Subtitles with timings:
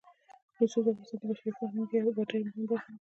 [0.57, 2.97] رسوب د افغانستان د بشري فرهنګ یوه ډېره مهمه برخه ده.